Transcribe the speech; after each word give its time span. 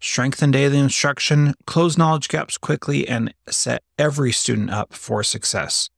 strengthen 0.00 0.50
daily 0.50 0.78
instruction, 0.78 1.54
close 1.66 1.96
knowledge 1.96 2.28
gaps 2.28 2.58
quickly, 2.58 3.06
and 3.06 3.32
set 3.48 3.82
every 3.98 4.32
student 4.32 4.70
up 4.70 4.92
for 4.92 5.22
success. 5.22 5.90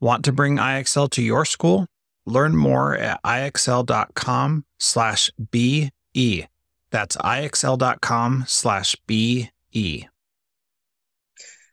Want 0.00 0.24
to 0.24 0.32
bring 0.32 0.56
IXL 0.56 1.10
to 1.10 1.22
your 1.22 1.44
school? 1.44 1.86
Learn 2.26 2.56
more 2.56 2.96
at 2.96 3.22
ixl.com 3.22 4.64
slash 4.78 5.30
BE. 5.50 5.90
That's 6.90 7.16
ixl.com 7.16 8.44
slash 8.46 8.96
BE. 9.06 10.08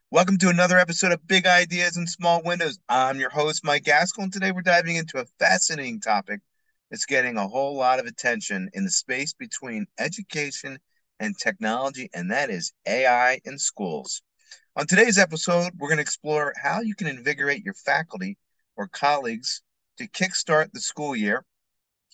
Welcome 0.10 0.38
to 0.40 0.50
another 0.50 0.78
episode 0.78 1.14
of 1.14 1.26
Big 1.26 1.46
Ideas 1.46 1.96
and 1.96 2.10
Small 2.10 2.42
Windows. 2.44 2.80
I'm 2.90 3.18
your 3.18 3.30
host, 3.30 3.64
Mike 3.64 3.86
Gaskell, 3.86 4.24
and 4.24 4.34
today 4.34 4.52
we're 4.52 4.62
diving 4.62 4.98
into 4.98 5.20
a 5.20 5.26
fascinating 5.40 6.02
topic 6.02 6.42
that's 6.90 7.06
getting 7.06 7.38
a 7.38 7.48
whole 7.48 7.78
lot 7.78 8.00
of 8.00 8.06
attention 8.06 8.70
in 8.74 8.84
the 8.84 8.92
space 8.92 9.34
between 9.34 9.86
education 9.98 10.80
and 11.22 11.38
technology, 11.38 12.10
and 12.14 12.32
that 12.32 12.50
is 12.50 12.74
AI 12.88 13.40
in 13.46 13.58
schools. 13.58 14.24
On 14.76 14.88
today's 14.88 15.20
episode, 15.20 15.72
we're 15.78 15.88
going 15.88 15.98
to 15.98 16.02
explore 16.02 16.52
how 16.62 16.82
you 16.82 16.96
can 16.96 17.08
invigorate 17.08 17.64
your 17.64 17.76
faculty 17.76 18.38
or 18.76 18.88
colleagues 18.88 19.62
to 20.00 20.08
kickstart 20.08 20.72
the 20.72 20.82
school 20.82 21.16
year 21.16 21.46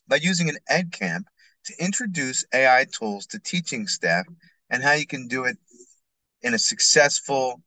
by 0.09 0.17
using 0.17 0.49
an 0.49 0.57
ed 0.67 0.91
camp 0.91 1.27
to 1.65 1.73
introduce 1.79 2.43
AI 2.53 2.85
tools 2.91 3.25
to 3.27 3.39
teaching 3.39 3.87
staff 3.87 4.25
and 4.69 4.83
how 4.83 4.93
you 4.93 5.07
can 5.07 5.27
do 5.27 5.45
it 5.45 5.57
in 6.41 6.53
a 6.53 6.59
successful, 6.59 7.61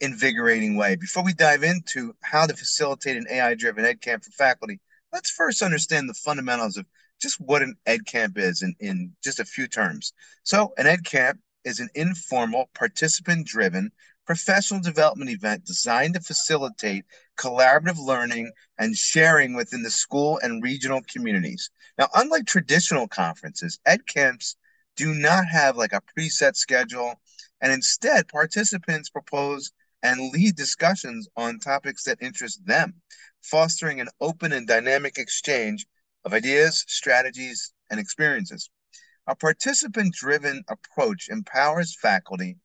invigorating 0.00 0.76
way. 0.76 0.96
Before 0.96 1.24
we 1.24 1.34
dive 1.34 1.62
into 1.62 2.14
how 2.20 2.46
to 2.46 2.56
facilitate 2.56 3.16
an 3.16 3.26
AI 3.30 3.54
driven 3.54 3.84
ed 3.84 4.00
camp 4.00 4.24
for 4.24 4.32
faculty, 4.32 4.80
let's 5.12 5.30
first 5.30 5.62
understand 5.62 6.08
the 6.08 6.14
fundamentals 6.14 6.76
of 6.76 6.86
just 7.20 7.40
what 7.40 7.62
an 7.62 7.74
ed 7.86 8.06
camp 8.06 8.38
is 8.38 8.62
in, 8.62 8.74
in 8.80 9.12
just 9.22 9.40
a 9.40 9.44
few 9.44 9.68
terms. 9.68 10.12
So, 10.42 10.72
an 10.76 10.86
ed 10.86 11.04
camp 11.04 11.40
is 11.64 11.80
an 11.80 11.88
informal, 11.94 12.70
participant 12.74 13.46
driven 13.46 13.92
professional 14.30 14.80
development 14.80 15.28
event 15.28 15.64
designed 15.64 16.14
to 16.14 16.20
facilitate 16.20 17.04
collaborative 17.36 17.98
learning 17.98 18.52
and 18.78 18.96
sharing 18.96 19.54
within 19.54 19.82
the 19.82 19.90
school 19.90 20.38
and 20.42 20.62
regional 20.62 21.00
communities. 21.12 21.68
Now, 21.98 22.08
unlike 22.14 22.46
traditional 22.46 23.08
conferences, 23.08 23.80
ed 23.86 24.06
camps 24.06 24.54
do 24.94 25.14
not 25.14 25.46
have 25.46 25.76
like 25.76 25.92
a 25.92 26.02
preset 26.16 26.54
schedule, 26.54 27.20
and 27.60 27.72
instead, 27.72 28.28
participants 28.28 29.10
propose 29.10 29.72
and 30.02 30.30
lead 30.32 30.54
discussions 30.54 31.28
on 31.36 31.58
topics 31.58 32.04
that 32.04 32.22
interest 32.22 32.64
them, 32.64 32.94
fostering 33.42 34.00
an 34.00 34.08
open 34.20 34.52
and 34.52 34.66
dynamic 34.66 35.18
exchange 35.18 35.86
of 36.24 36.32
ideas, 36.32 36.84
strategies, 36.88 37.72
and 37.90 37.98
experiences. 37.98 38.70
A 39.26 39.34
participant 39.34 40.14
driven 40.14 40.64
approach 40.68 41.28
empowers 41.28 41.96
faculty 42.00 42.56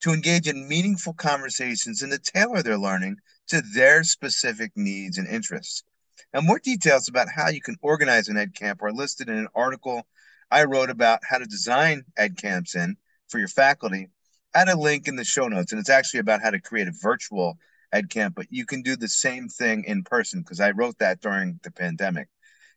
to 0.00 0.12
engage 0.12 0.48
in 0.48 0.68
meaningful 0.68 1.12
conversations 1.12 2.02
and 2.02 2.12
to 2.12 2.18
tailor 2.18 2.62
their 2.62 2.78
learning 2.78 3.16
to 3.48 3.62
their 3.74 4.02
specific 4.02 4.72
needs 4.76 5.18
and 5.18 5.28
interests. 5.28 5.84
And 6.32 6.46
more 6.46 6.58
details 6.58 7.08
about 7.08 7.28
how 7.34 7.48
you 7.48 7.60
can 7.60 7.76
organize 7.82 8.28
an 8.28 8.36
ed 8.36 8.54
camp 8.54 8.82
are 8.82 8.92
listed 8.92 9.28
in 9.28 9.36
an 9.36 9.48
article 9.54 10.06
I 10.50 10.64
wrote 10.64 10.90
about 10.90 11.20
how 11.28 11.38
to 11.38 11.46
design 11.46 12.04
ed 12.16 12.36
camps 12.36 12.74
in 12.74 12.96
for 13.28 13.38
your 13.38 13.48
faculty. 13.48 14.08
Add 14.54 14.68
a 14.68 14.76
link 14.76 15.06
in 15.06 15.16
the 15.16 15.24
show 15.24 15.46
notes, 15.46 15.72
and 15.72 15.78
it's 15.78 15.90
actually 15.90 16.20
about 16.20 16.42
how 16.42 16.50
to 16.50 16.60
create 16.60 16.88
a 16.88 16.92
virtual 17.00 17.56
ed 17.92 18.10
camp, 18.10 18.34
but 18.34 18.46
you 18.50 18.66
can 18.66 18.82
do 18.82 18.96
the 18.96 19.08
same 19.08 19.48
thing 19.48 19.84
in 19.84 20.02
person 20.02 20.40
because 20.40 20.60
I 20.60 20.70
wrote 20.72 20.98
that 20.98 21.20
during 21.20 21.60
the 21.62 21.70
pandemic. 21.70 22.28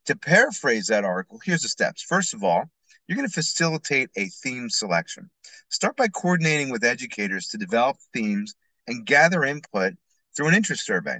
To 0.07 0.15
paraphrase 0.15 0.87
that 0.87 1.05
article, 1.05 1.39
here's 1.43 1.61
the 1.61 1.69
steps. 1.69 2.03
First 2.03 2.33
of 2.33 2.43
all, 2.43 2.69
you're 3.07 3.15
going 3.15 3.27
to 3.27 3.33
facilitate 3.33 4.09
a 4.15 4.27
theme 4.27 4.69
selection. 4.69 5.29
Start 5.69 5.95
by 5.95 6.07
coordinating 6.07 6.69
with 6.69 6.83
educators 6.83 7.47
to 7.49 7.57
develop 7.57 7.97
themes 8.13 8.53
and 8.87 9.05
gather 9.05 9.43
input 9.43 9.93
through 10.35 10.47
an 10.47 10.55
interest 10.55 10.85
survey. 10.85 11.19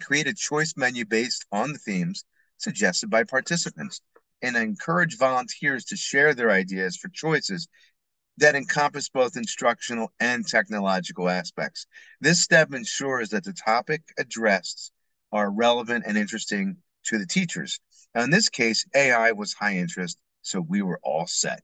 Create 0.00 0.26
a 0.26 0.34
choice 0.34 0.74
menu 0.76 1.04
based 1.04 1.46
on 1.52 1.72
the 1.72 1.78
themes 1.78 2.24
suggested 2.58 3.08
by 3.08 3.24
participants 3.24 4.00
and 4.42 4.56
encourage 4.56 5.16
volunteers 5.16 5.84
to 5.86 5.96
share 5.96 6.34
their 6.34 6.50
ideas 6.50 6.96
for 6.96 7.08
choices 7.08 7.68
that 8.38 8.54
encompass 8.54 9.08
both 9.08 9.36
instructional 9.36 10.12
and 10.18 10.46
technological 10.46 11.28
aspects. 11.28 11.86
This 12.20 12.40
step 12.40 12.72
ensures 12.72 13.30
that 13.30 13.44
the 13.44 13.52
topic 13.52 14.02
addressed 14.18 14.92
are 15.32 15.50
relevant 15.50 16.04
and 16.06 16.18
interesting 16.18 16.76
to 17.04 17.18
the 17.18 17.26
teachers. 17.26 17.78
Now, 18.14 18.22
in 18.22 18.30
this 18.30 18.48
case, 18.48 18.84
AI 18.94 19.32
was 19.32 19.54
high 19.54 19.76
interest, 19.76 20.18
so 20.42 20.60
we 20.60 20.82
were 20.82 21.00
all 21.02 21.26
set. 21.26 21.62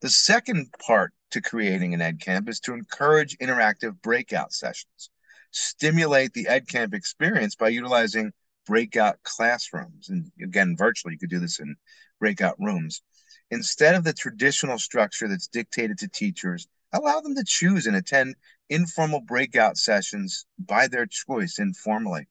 The 0.00 0.10
second 0.10 0.72
part 0.78 1.12
to 1.32 1.40
creating 1.40 1.92
an 1.92 2.00
EdCamp 2.00 2.48
is 2.48 2.60
to 2.60 2.74
encourage 2.74 3.36
interactive 3.38 4.00
breakout 4.00 4.52
sessions. 4.52 5.10
Stimulate 5.50 6.32
the 6.34 6.44
EdCamp 6.44 6.94
experience 6.94 7.56
by 7.56 7.68
utilizing 7.68 8.32
breakout 8.66 9.20
classrooms. 9.24 10.08
And 10.08 10.30
again, 10.42 10.76
virtually, 10.76 11.14
you 11.14 11.18
could 11.18 11.30
do 11.30 11.40
this 11.40 11.58
in 11.58 11.74
breakout 12.20 12.56
rooms. 12.60 13.02
Instead 13.50 13.94
of 13.94 14.04
the 14.04 14.12
traditional 14.12 14.78
structure 14.78 15.26
that's 15.26 15.48
dictated 15.48 15.98
to 15.98 16.08
teachers, 16.08 16.68
allow 16.92 17.20
them 17.20 17.34
to 17.34 17.44
choose 17.44 17.86
and 17.86 17.96
attend 17.96 18.36
informal 18.68 19.20
breakout 19.20 19.76
sessions 19.76 20.46
by 20.58 20.86
their 20.86 21.06
choice 21.06 21.58
informally. 21.58 22.28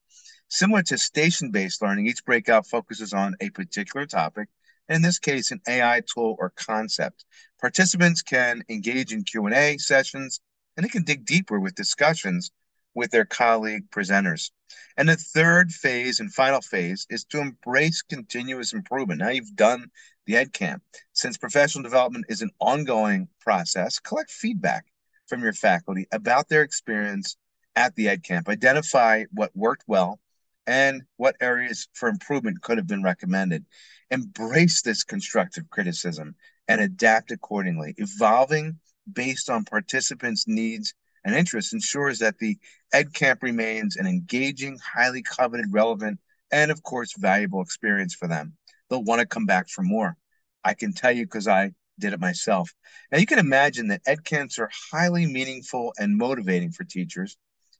Similar 0.48 0.82
to 0.84 0.98
station-based 0.98 1.82
learning, 1.82 2.06
each 2.06 2.24
breakout 2.24 2.66
focuses 2.66 3.12
on 3.12 3.36
a 3.40 3.50
particular 3.50 4.06
topic, 4.06 4.48
in 4.88 5.02
this 5.02 5.18
case, 5.18 5.50
an 5.50 5.60
AI 5.68 6.00
tool 6.00 6.36
or 6.38 6.50
concept. 6.50 7.26
Participants 7.60 8.22
can 8.22 8.64
engage 8.70 9.12
in 9.12 9.24
Q&A 9.24 9.76
sessions, 9.76 10.40
and 10.76 10.84
they 10.84 10.88
can 10.88 11.04
dig 11.04 11.26
deeper 11.26 11.60
with 11.60 11.74
discussions 11.74 12.50
with 12.94 13.10
their 13.10 13.26
colleague 13.26 13.90
presenters. 13.90 14.50
And 14.96 15.08
the 15.08 15.16
third 15.16 15.70
phase 15.70 16.18
and 16.18 16.32
final 16.32 16.62
phase 16.62 17.06
is 17.10 17.24
to 17.26 17.40
embrace 17.40 18.00
continuous 18.00 18.72
improvement. 18.72 19.20
Now 19.20 19.28
you've 19.28 19.54
done 19.54 19.90
the 20.26 20.36
Ed 20.36 20.54
Camp. 20.54 20.82
Since 21.12 21.36
professional 21.36 21.84
development 21.84 22.24
is 22.30 22.40
an 22.40 22.50
ongoing 22.58 23.28
process, 23.40 23.98
collect 23.98 24.30
feedback 24.30 24.86
from 25.26 25.42
your 25.42 25.52
faculty 25.52 26.06
about 26.10 26.48
their 26.48 26.62
experience 26.62 27.36
at 27.76 27.94
the 27.96 28.08
Ed 28.08 28.22
Camp. 28.24 28.48
Identify 28.48 29.24
what 29.30 29.54
worked 29.54 29.84
well 29.86 30.18
and 30.68 31.02
what 31.16 31.34
areas 31.40 31.88
for 31.94 32.10
improvement 32.10 32.60
could 32.60 32.76
have 32.76 32.86
been 32.86 33.02
recommended. 33.02 33.64
Embrace 34.10 34.82
this 34.82 35.02
constructive 35.02 35.68
criticism 35.70 36.34
and 36.68 36.82
adapt 36.82 37.30
accordingly. 37.30 37.94
Evolving 37.96 38.78
based 39.10 39.48
on 39.48 39.64
participants' 39.64 40.44
needs 40.46 40.92
and 41.24 41.34
interests 41.34 41.72
ensures 41.72 42.18
that 42.18 42.38
the 42.38 42.58
Ed 42.92 43.14
Camp 43.14 43.42
remains 43.42 43.96
an 43.96 44.06
engaging, 44.06 44.78
highly 44.78 45.22
coveted, 45.22 45.72
relevant, 45.72 46.20
and 46.52 46.70
of 46.70 46.82
course, 46.82 47.14
valuable 47.16 47.62
experience 47.62 48.14
for 48.14 48.28
them. 48.28 48.52
They'll 48.90 49.02
want 49.02 49.20
to 49.22 49.26
come 49.26 49.46
back 49.46 49.70
for 49.70 49.82
more. 49.82 50.18
I 50.64 50.74
can 50.74 50.92
tell 50.92 51.12
you 51.12 51.24
because 51.24 51.48
I 51.48 51.72
did 51.98 52.12
it 52.12 52.20
myself. 52.20 52.74
Now, 53.10 53.18
you 53.18 53.26
can 53.26 53.38
imagine 53.38 53.88
that 53.88 54.02
Ed 54.06 54.22
Camps 54.22 54.58
are 54.58 54.70
highly 54.92 55.24
meaningful 55.24 55.94
and 55.98 56.18
motivating 56.18 56.72
for 56.72 56.84
teachers 56.84 57.38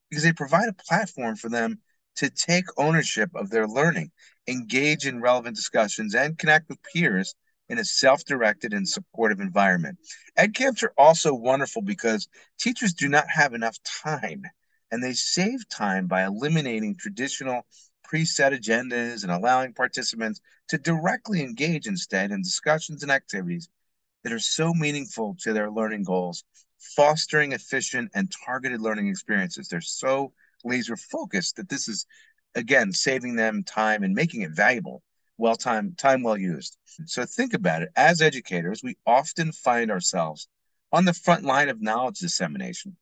because 0.08 0.24
they 0.24 0.32
provide 0.32 0.70
a 0.70 0.84
platform 0.88 1.36
for 1.36 1.50
them 1.50 1.80
to 2.18 2.30
take 2.30 2.64
ownership 2.76 3.30
of 3.34 3.50
their 3.50 3.66
learning, 3.66 4.10
engage 4.46 5.06
in 5.06 5.20
relevant 5.20 5.56
discussions, 5.56 6.14
and 6.14 6.38
connect 6.38 6.68
with 6.68 6.78
peers 6.82 7.34
in 7.68 7.78
a 7.78 7.84
self 7.84 8.24
directed 8.24 8.72
and 8.72 8.88
supportive 8.88 9.40
environment. 9.40 9.98
Ed 10.36 10.54
camps 10.54 10.82
are 10.82 10.92
also 10.98 11.32
wonderful 11.32 11.82
because 11.82 12.28
teachers 12.58 12.92
do 12.92 13.08
not 13.08 13.28
have 13.28 13.54
enough 13.54 13.76
time 13.84 14.42
and 14.90 15.02
they 15.02 15.12
save 15.12 15.68
time 15.68 16.06
by 16.06 16.24
eliminating 16.24 16.96
traditional 16.96 17.62
preset 18.10 18.58
agendas 18.58 19.22
and 19.22 19.30
allowing 19.30 19.74
participants 19.74 20.40
to 20.68 20.78
directly 20.78 21.42
engage 21.42 21.86
instead 21.86 22.30
in 22.30 22.42
discussions 22.42 23.02
and 23.02 23.12
activities 23.12 23.68
that 24.24 24.32
are 24.32 24.38
so 24.38 24.72
meaningful 24.74 25.36
to 25.40 25.52
their 25.52 25.70
learning 25.70 26.02
goals, 26.02 26.42
fostering 26.78 27.52
efficient 27.52 28.10
and 28.14 28.32
targeted 28.44 28.80
learning 28.80 29.08
experiences. 29.08 29.68
They're 29.68 29.80
so 29.80 30.32
laser 30.64 30.96
focused 30.96 31.56
that 31.56 31.68
this 31.68 31.88
is 31.88 32.06
again 32.54 32.92
saving 32.92 33.36
them 33.36 33.62
time 33.62 34.02
and 34.02 34.14
making 34.14 34.42
it 34.42 34.50
valuable 34.50 35.02
well 35.36 35.56
time 35.56 35.94
time 35.96 36.22
well 36.22 36.38
used 36.38 36.76
so 37.06 37.24
think 37.24 37.54
about 37.54 37.82
it 37.82 37.90
as 37.96 38.20
educators 38.20 38.82
we 38.82 38.96
often 39.06 39.52
find 39.52 39.90
ourselves 39.90 40.48
on 40.92 41.04
the 41.04 41.14
front 41.14 41.44
line 41.44 41.68
of 41.68 41.80
knowledge 41.82 42.18
dissemination 42.18 42.96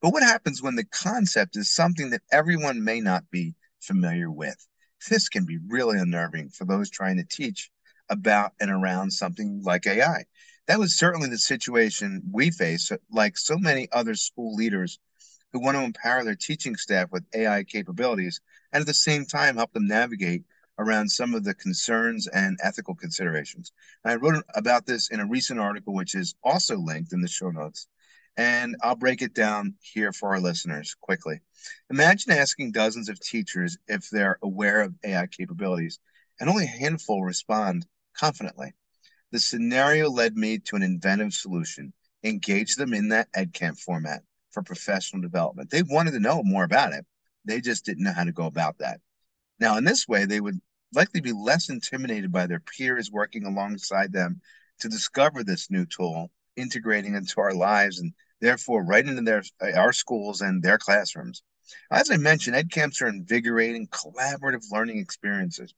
But 0.00 0.12
what 0.12 0.22
happens 0.24 0.60
when 0.62 0.74
the 0.74 0.84
concept 0.84 1.56
is 1.56 1.70
something 1.70 2.10
that 2.10 2.22
everyone 2.32 2.82
may 2.82 3.00
not 3.00 3.30
be 3.30 3.54
familiar 3.80 4.30
with? 4.30 4.66
This 5.08 5.28
can 5.28 5.44
be 5.46 5.58
really 5.68 5.98
unnerving 5.98 6.50
for 6.50 6.64
those 6.64 6.90
trying 6.90 7.16
to 7.18 7.24
teach 7.24 7.70
about 8.08 8.52
and 8.60 8.70
around 8.70 9.12
something 9.12 9.62
like 9.62 9.86
AI. 9.86 10.24
That 10.66 10.80
was 10.80 10.96
certainly 10.98 11.28
the 11.28 11.38
situation 11.38 12.22
we 12.30 12.50
face, 12.50 12.90
like 13.10 13.38
so 13.38 13.56
many 13.56 13.88
other 13.92 14.14
school 14.14 14.54
leaders 14.54 14.98
who 15.52 15.60
want 15.60 15.76
to 15.76 15.82
empower 15.82 16.24
their 16.24 16.34
teaching 16.34 16.76
staff 16.76 17.10
with 17.10 17.24
AI 17.34 17.64
capabilities 17.64 18.40
and 18.72 18.80
at 18.82 18.86
the 18.86 18.94
same 18.94 19.24
time 19.24 19.56
help 19.56 19.72
them 19.72 19.86
navigate 19.86 20.44
around 20.78 21.10
some 21.10 21.34
of 21.34 21.44
the 21.44 21.54
concerns 21.54 22.28
and 22.28 22.58
ethical 22.62 22.94
considerations. 22.94 23.72
And 24.04 24.12
I 24.12 24.16
wrote 24.16 24.44
about 24.54 24.86
this 24.86 25.10
in 25.10 25.20
a 25.20 25.26
recent 25.26 25.58
article, 25.58 25.94
which 25.94 26.14
is 26.14 26.34
also 26.42 26.76
linked 26.76 27.12
in 27.12 27.20
the 27.20 27.28
show 27.28 27.50
notes. 27.50 27.88
And 28.36 28.76
I'll 28.82 28.94
break 28.94 29.20
it 29.20 29.34
down 29.34 29.74
here 29.80 30.12
for 30.12 30.28
our 30.28 30.40
listeners 30.40 30.94
quickly. 31.00 31.40
Imagine 31.90 32.32
asking 32.32 32.70
dozens 32.70 33.08
of 33.08 33.18
teachers 33.18 33.76
if 33.88 34.08
they're 34.10 34.38
aware 34.42 34.82
of 34.82 34.94
AI 35.04 35.26
capabilities, 35.26 35.98
and 36.38 36.48
only 36.48 36.64
a 36.64 36.68
handful 36.68 37.24
respond 37.24 37.84
confidently. 38.16 38.74
The 39.32 39.40
scenario 39.40 40.08
led 40.08 40.36
me 40.36 40.58
to 40.60 40.76
an 40.76 40.84
inventive 40.84 41.34
solution 41.34 41.92
engage 42.22 42.76
them 42.76 42.94
in 42.94 43.08
that 43.08 43.32
EdCamp 43.32 43.78
format 43.78 44.22
for 44.58 44.74
professional 44.74 45.22
development. 45.22 45.70
They 45.70 45.82
wanted 45.82 46.12
to 46.12 46.20
know 46.20 46.42
more 46.42 46.64
about 46.64 46.92
it, 46.92 47.06
they 47.44 47.60
just 47.60 47.84
didn't 47.84 48.04
know 48.04 48.12
how 48.12 48.24
to 48.24 48.32
go 48.32 48.46
about 48.46 48.78
that. 48.78 49.00
Now, 49.60 49.76
in 49.76 49.84
this 49.84 50.08
way, 50.08 50.24
they 50.24 50.40
would 50.40 50.60
likely 50.94 51.20
be 51.20 51.32
less 51.32 51.68
intimidated 51.68 52.32
by 52.32 52.46
their 52.46 52.60
peers 52.60 53.10
working 53.10 53.44
alongside 53.44 54.12
them 54.12 54.40
to 54.80 54.88
discover 54.88 55.44
this 55.44 55.70
new 55.70 55.86
tool, 55.86 56.30
integrating 56.56 57.14
into 57.14 57.40
our 57.40 57.54
lives 57.54 58.00
and 58.00 58.12
therefore 58.40 58.84
right 58.84 59.06
into 59.06 59.22
their 59.22 59.42
our 59.76 59.92
schools 59.92 60.40
and 60.40 60.62
their 60.62 60.78
classrooms. 60.78 61.42
As 61.90 62.10
I 62.10 62.16
mentioned, 62.16 62.56
ed 62.56 62.70
camps 62.70 63.02
are 63.02 63.08
invigorating, 63.08 63.88
collaborative 63.88 64.64
learning 64.72 64.98
experiences 64.98 65.74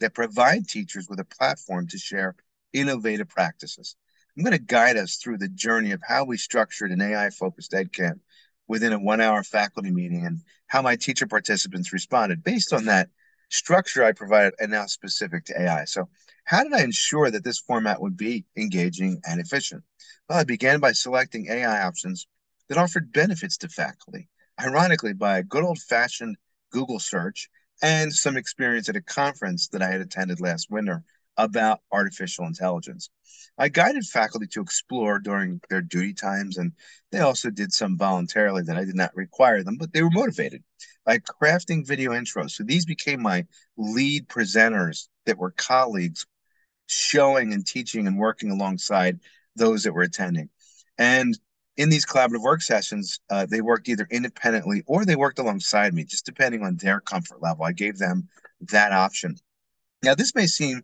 that 0.00 0.14
provide 0.14 0.66
teachers 0.66 1.08
with 1.08 1.20
a 1.20 1.24
platform 1.24 1.86
to 1.88 1.98
share 1.98 2.34
innovative 2.72 3.28
practices. 3.28 3.96
I'm 4.36 4.42
going 4.42 4.56
to 4.56 4.62
guide 4.62 4.96
us 4.96 5.16
through 5.16 5.38
the 5.38 5.48
journey 5.48 5.92
of 5.92 6.02
how 6.06 6.24
we 6.24 6.36
structured 6.36 6.90
an 6.90 7.00
AI 7.00 7.30
focused 7.30 7.72
ed 7.72 7.92
camp 7.92 8.20
within 8.66 8.92
a 8.92 8.98
one 8.98 9.20
hour 9.20 9.42
faculty 9.42 9.90
meeting 9.90 10.26
and 10.26 10.40
how 10.66 10.82
my 10.82 10.96
teacher 10.96 11.26
participants 11.26 11.92
responded 11.92 12.42
based 12.42 12.72
on 12.72 12.86
that 12.86 13.10
structure 13.50 14.02
I 14.02 14.12
provided 14.12 14.54
and 14.58 14.72
now 14.72 14.86
specific 14.86 15.44
to 15.46 15.60
AI. 15.60 15.84
So, 15.84 16.08
how 16.44 16.64
did 16.64 16.72
I 16.72 16.82
ensure 16.82 17.30
that 17.30 17.44
this 17.44 17.60
format 17.60 18.00
would 18.00 18.16
be 18.16 18.44
engaging 18.56 19.20
and 19.26 19.40
efficient? 19.40 19.84
Well, 20.28 20.38
I 20.38 20.44
began 20.44 20.80
by 20.80 20.92
selecting 20.92 21.46
AI 21.48 21.82
options 21.82 22.26
that 22.68 22.78
offered 22.78 23.12
benefits 23.12 23.56
to 23.58 23.68
faculty, 23.68 24.28
ironically, 24.60 25.12
by 25.12 25.38
a 25.38 25.42
good 25.42 25.62
old 25.62 25.78
fashioned 25.78 26.36
Google 26.70 26.98
search 26.98 27.48
and 27.82 28.12
some 28.12 28.36
experience 28.36 28.88
at 28.88 28.96
a 28.96 29.00
conference 29.00 29.68
that 29.68 29.82
I 29.82 29.90
had 29.90 30.00
attended 30.00 30.40
last 30.40 30.70
winter 30.70 31.04
about 31.36 31.80
artificial 31.92 32.46
intelligence. 32.46 33.10
I 33.56 33.68
guided 33.68 34.04
faculty 34.04 34.46
to 34.48 34.60
explore 34.60 35.18
during 35.18 35.60
their 35.70 35.82
duty 35.82 36.12
times, 36.12 36.58
and 36.58 36.72
they 37.12 37.20
also 37.20 37.50
did 37.50 37.72
some 37.72 37.96
voluntarily 37.96 38.62
that 38.62 38.76
I 38.76 38.84
did 38.84 38.96
not 38.96 39.14
require 39.14 39.62
them, 39.62 39.76
but 39.76 39.92
they 39.92 40.02
were 40.02 40.10
motivated 40.10 40.62
by 41.04 41.18
crafting 41.18 41.86
video 41.86 42.12
intros. 42.12 42.52
So 42.52 42.64
these 42.64 42.84
became 42.86 43.22
my 43.22 43.46
lead 43.76 44.28
presenters 44.28 45.08
that 45.26 45.38
were 45.38 45.52
colleagues 45.52 46.26
showing 46.86 47.52
and 47.52 47.66
teaching 47.66 48.06
and 48.06 48.18
working 48.18 48.50
alongside 48.50 49.20
those 49.56 49.84
that 49.84 49.92
were 49.92 50.02
attending. 50.02 50.48
And 50.98 51.38
in 51.76 51.88
these 51.88 52.06
collaborative 52.06 52.42
work 52.42 52.62
sessions, 52.62 53.20
uh, 53.30 53.46
they 53.46 53.60
worked 53.60 53.88
either 53.88 54.06
independently 54.10 54.82
or 54.86 55.04
they 55.04 55.16
worked 55.16 55.38
alongside 55.38 55.94
me, 55.94 56.04
just 56.04 56.26
depending 56.26 56.62
on 56.62 56.76
their 56.76 57.00
comfort 57.00 57.42
level. 57.42 57.64
I 57.64 57.72
gave 57.72 57.98
them 57.98 58.28
that 58.60 58.92
option. 58.92 59.36
Now, 60.02 60.14
this 60.14 60.34
may 60.34 60.46
seem 60.46 60.82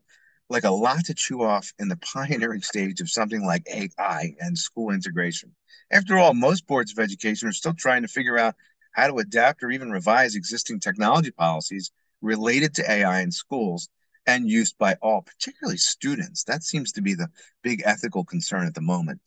like 0.51 0.65
a 0.65 0.71
lot 0.71 1.05
to 1.07 1.15
chew 1.15 1.43
off 1.43 1.73
in 1.79 1.89
the 1.89 1.97
pioneering 1.97 2.61
stage 2.61 3.01
of 3.01 3.11
something 3.11 3.45
like 3.45 3.67
AI 3.73 4.35
and 4.41 4.59
school 4.59 4.91
integration. 4.91 5.55
After 5.91 6.19
all, 6.19 6.35
most 6.35 6.67
boards 6.67 6.93
of 6.93 6.99
education 6.99 7.49
are 7.49 7.53
still 7.53 7.75
trying 7.75 8.03
to 8.03 8.09
figure 8.09 8.37
out 8.37 8.57
how 8.93 9.07
to 9.07 9.19
adapt 9.19 9.63
or 9.63 9.71
even 9.71 9.91
revise 9.91 10.35
existing 10.35 10.81
technology 10.81 11.31
policies 11.31 11.93
related 12.21 12.75
to 12.75 12.91
AI 12.91 13.21
in 13.21 13.31
schools 13.31 13.89
and 14.27 14.49
used 14.49 14.77
by 14.77 14.97
all, 15.01 15.23
particularly 15.23 15.79
students. 15.79 16.45
That 16.45 16.63
seems 16.65 16.93
to 16.93 17.03
be 17.03 17.15
the 17.15 17.29
big 17.63 17.83
ethical 17.85 18.25
concern 18.25 18.67
at 18.67 18.75
the 18.75 18.81
moment. 18.81 19.21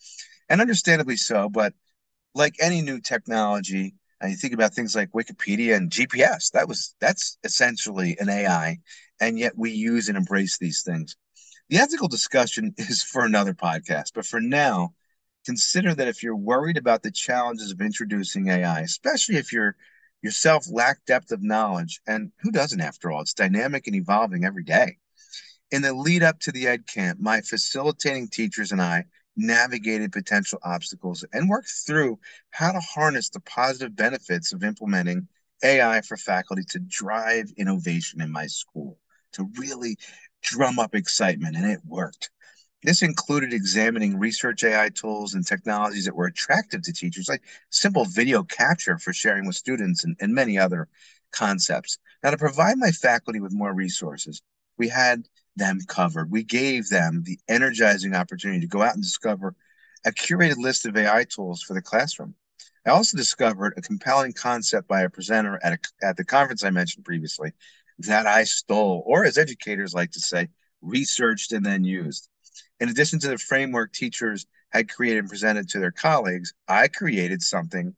And 0.50 0.62
understandably 0.62 1.18
so, 1.18 1.50
but 1.50 1.74
like 2.36 2.56
any 2.60 2.82
new 2.82 3.00
technology, 3.00 3.96
and 4.22 4.32
you 4.32 4.38
think 4.38 4.54
about 4.54 4.74
things 4.74 4.96
like 4.96 5.12
Wikipedia 5.12 5.76
and 5.76 5.92
GPS, 5.92 6.52
that 6.52 6.68
was 6.68 6.96
that's 7.00 7.38
essentially 7.44 8.18
an 8.20 8.30
AI, 8.30 8.78
and 9.28 9.40
yet 9.40 9.58
we 9.58 9.72
use 9.72 10.08
and 10.08 10.18
embrace 10.18 10.58
these 10.58 10.84
things. 10.84 11.16
The 11.70 11.78
ethical 11.78 12.08
discussion 12.08 12.74
is 12.78 13.04
for 13.04 13.26
another 13.26 13.54
podcast, 13.54 14.12
but 14.14 14.26
for 14.26 14.42
now, 14.42 14.94
consider 15.46 15.94
that 15.94 16.08
if 16.08 16.24
you're 16.24 16.36
worried 16.36 16.78
about 16.78 17.04
the 17.04 17.12
challenges 17.12 17.72
of 17.72 17.82
introducing 17.82 18.50
AI, 18.50 18.82
especially 18.82 19.38
if 19.38 19.52
you're 19.52 19.76
yourself 20.22 20.66
lack 20.72 21.04
depth 21.06 21.32
of 21.32 21.44
knowledge, 21.44 22.00
and 22.08 22.32
who 22.42 22.52
doesn't 22.52 22.80
after 22.80 23.12
all? 23.12 23.22
It's 23.22 23.34
dynamic 23.34 23.88
and 23.88 23.96
evolving 23.96 24.46
every 24.46 24.64
day. 24.64 24.98
In 25.72 25.82
the 25.82 25.94
lead 25.94 26.24
up 26.24 26.40
to 26.42 26.52
the 26.52 26.68
Ed 26.68 26.88
Camp, 26.88 27.20
my 27.20 27.42
facilitating 27.42 28.30
teachers 28.30 28.72
and 28.72 28.82
I 28.82 29.06
navigated 29.36 30.12
potential 30.12 30.60
obstacles 30.64 31.26
and 31.34 31.50
worked 31.50 31.72
through 31.86 32.20
how 32.52 32.72
to 32.72 32.80
harness 32.80 33.30
the 33.30 33.40
positive 33.42 33.96
benefits 33.96 34.54
of 34.54 34.64
implementing 34.64 35.28
AI 35.64 36.02
for 36.02 36.18
faculty 36.18 36.64
to 36.70 36.80
drive 36.80 37.52
innovation 37.58 38.22
in 38.22 38.32
my 38.32 38.48
school, 38.48 39.00
to 39.34 39.50
really 39.58 39.98
drum 40.42 40.80
up 40.80 40.96
excitement, 40.96 41.56
and 41.56 41.66
it 41.66 41.80
worked. 41.86 42.30
This 42.84 43.02
included 43.02 43.54
examining 43.54 44.20
research 44.20 44.64
AI 44.64 44.90
tools 44.90 45.34
and 45.34 45.46
technologies 45.46 46.06
that 46.06 46.16
were 46.16 46.26
attractive 46.26 46.82
to 46.84 46.94
teachers, 46.94 47.30
like 47.30 47.44
simple 47.70 48.04
video 48.06 48.44
capture 48.44 48.98
for 48.98 49.14
sharing 49.14 49.48
with 49.48 49.56
students 49.56 50.04
and, 50.04 50.18
and 50.20 50.36
many 50.36 50.58
other 50.58 50.90
concepts. 51.32 51.98
Now, 52.22 52.32
to 52.32 52.38
provide 52.38 52.78
my 52.78 52.92
faculty 52.92 53.40
with 53.40 53.54
more 53.54 53.74
resources, 53.74 54.42
we 54.78 54.90
had 54.90 55.24
them 55.56 55.80
covered. 55.88 56.30
We 56.30 56.44
gave 56.44 56.90
them 56.90 57.24
the 57.26 57.40
energizing 57.48 58.16
opportunity 58.16 58.62
to 58.62 58.68
go 58.68 58.82
out 58.82 58.96
and 58.96 59.04
discover 59.04 59.56
a 60.06 60.12
curated 60.12 60.58
list 60.58 60.86
of 60.86 60.98
AI 60.98 61.24
tools 61.24 61.62
for 61.62 61.74
the 61.74 61.82
classroom. 61.82 62.36
I 62.86 62.90
also 62.90 63.16
discovered 63.16 63.76
a 63.78 63.82
compelling 63.82 64.34
concept 64.34 64.90
by 64.90 65.04
a 65.04 65.10
presenter 65.10 65.58
at, 65.64 65.74
a, 65.74 66.06
at 66.06 66.18
the 66.18 66.26
conference 66.26 66.66
I 66.66 66.70
mentioned 66.70 67.06
previously 67.06 67.54
that 68.00 68.28
I 68.28 68.44
stole, 68.44 69.04
or 69.06 69.26
as 69.26 69.38
educators 69.38 69.94
like 69.94 70.12
to 70.12 70.20
say, 70.20 70.50
researched 70.82 71.52
and 71.52 71.66
then 71.66 71.84
used. 71.84 72.30
In 72.80 72.90
addition 72.90 73.20
to 73.20 73.30
the 73.30 73.38
framework 73.38 73.94
teachers 73.94 74.46
had 74.70 74.90
created 74.90 75.20
and 75.20 75.30
presented 75.30 75.70
to 75.70 75.80
their 75.80 75.92
colleagues, 75.92 76.54
I 76.68 76.88
created 76.88 77.42
something 77.42 77.96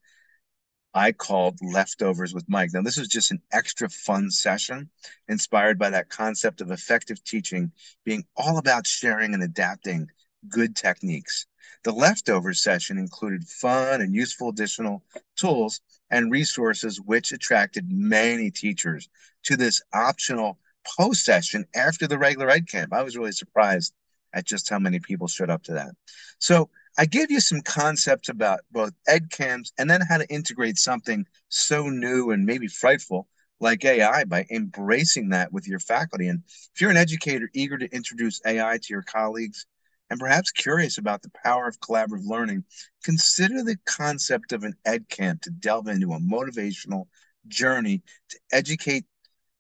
I 0.94 1.12
called 1.12 1.60
Leftovers 1.62 2.34
with 2.34 2.48
Mike. 2.48 2.70
Now, 2.74 2.82
this 2.82 2.98
was 2.98 3.10
just 3.10 3.32
an 3.32 3.42
extra 3.52 3.90
fun 3.90 4.32
session 4.32 4.90
inspired 5.28 5.78
by 5.78 5.90
that 5.90 6.10
concept 6.10 6.62
of 6.62 6.72
effective 6.72 7.22
teaching 7.24 7.74
being 8.06 8.26
all 8.38 8.58
about 8.58 8.88
sharing 8.88 9.34
and 9.34 9.44
adapting 9.44 10.08
good 10.48 10.76
techniques. 10.76 11.48
The 11.84 11.92
leftovers 11.92 12.64
session 12.64 12.98
included 12.98 13.44
fun 13.46 14.02
and 14.02 14.16
useful 14.16 14.50
additional 14.50 15.04
tools 15.36 15.82
and 16.10 16.32
resources, 16.32 17.02
which 17.02 17.32
attracted 17.32 17.92
many 17.92 18.50
teachers 18.50 19.10
to 19.46 19.58
this 19.58 19.82
optional 19.94 20.60
post 20.98 21.26
session 21.26 21.66
after 21.76 22.08
the 22.08 22.18
regular 22.18 22.50
Ed 22.50 22.68
Camp. 22.68 22.94
I 22.94 23.04
was 23.04 23.18
really 23.18 23.32
surprised 23.32 23.94
at 24.34 24.46
just 24.46 24.70
how 24.70 24.80
many 24.80 25.00
people 25.00 25.28
showed 25.28 25.50
up 25.50 25.64
to 25.64 25.74
that. 25.74 25.92
So 26.40 26.70
I 26.98 27.06
gave 27.06 27.32
you 27.32 27.40
some 27.40 27.62
concepts 27.62 28.30
about 28.30 28.62
both 28.72 28.94
ed 29.08 29.32
camps 29.32 29.74
and 29.78 29.90
then 29.90 30.02
how 30.02 30.18
to 30.18 30.28
integrate 30.28 30.78
something 30.78 31.26
so 31.50 31.90
new 31.90 32.32
and 32.32 32.46
maybe 32.46 32.68
frightful 32.68 33.28
like 33.60 33.86
AI 33.86 34.26
by 34.26 34.46
embracing 34.52 35.30
that 35.30 35.52
with 35.52 35.68
your 35.68 35.80
faculty. 35.80 36.28
And 36.28 36.44
if 36.74 36.82
you're 36.82 36.92
an 36.92 36.98
educator 36.98 37.50
eager 37.54 37.78
to 37.78 37.94
introduce 37.94 38.42
AI 38.46 38.78
to 38.78 38.88
your 38.90 39.02
colleagues 39.02 39.66
and 40.10 40.20
perhaps 40.20 40.52
curious 40.52 40.98
about 40.98 41.22
the 41.22 41.32
power 41.44 41.68
of 41.68 41.80
collaborative 41.80 42.26
learning, 42.26 42.64
consider 43.04 43.64
the 43.64 43.78
concept 43.86 44.52
of 44.52 44.64
an 44.64 44.76
ed 44.86 45.10
camp 45.10 45.42
to 45.44 45.50
delve 45.50 45.88
into 45.88 46.14
a 46.14 46.20
motivational 46.20 47.06
journey 47.48 48.04
to 48.30 48.40
educate 48.52 49.06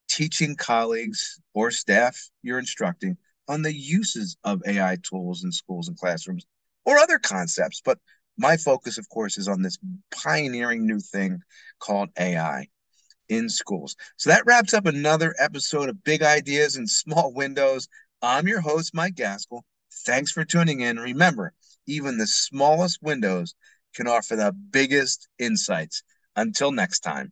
teaching 0.07 0.55
colleagues 0.55 1.39
or 1.53 1.71
staff 1.71 2.29
you're 2.41 2.59
instructing 2.59 3.17
on 3.47 3.61
the 3.61 3.73
uses 3.73 4.37
of 4.43 4.61
AI 4.67 4.97
tools 5.03 5.43
in 5.43 5.51
schools 5.51 5.87
and 5.87 5.97
classrooms 5.97 6.45
or 6.85 6.97
other 6.97 7.19
concepts. 7.19 7.81
But 7.83 7.99
my 8.37 8.57
focus, 8.57 8.97
of 8.97 9.07
course, 9.09 9.37
is 9.37 9.47
on 9.47 9.61
this 9.61 9.77
pioneering 10.11 10.85
new 10.85 10.99
thing 10.99 11.41
called 11.79 12.09
AI 12.19 12.67
in 13.29 13.49
schools. 13.49 13.95
So 14.17 14.29
that 14.29 14.45
wraps 14.45 14.73
up 14.73 14.85
another 14.85 15.33
episode 15.39 15.89
of 15.89 16.03
Big 16.03 16.21
Ideas 16.21 16.75
in 16.75 16.87
Small 16.87 17.33
Windows. 17.33 17.87
I'm 18.21 18.47
your 18.47 18.61
host, 18.61 18.93
Mike 18.93 19.15
Gaskell. 19.15 19.65
Thanks 20.05 20.31
for 20.31 20.43
tuning 20.43 20.81
in. 20.81 20.97
Remember, 20.97 21.53
even 21.87 22.17
the 22.17 22.27
smallest 22.27 23.01
windows 23.01 23.55
can 23.95 24.07
offer 24.07 24.35
the 24.35 24.51
biggest 24.51 25.27
insights. 25.39 26.03
Until 26.35 26.71
next 26.71 26.99
time. 26.99 27.31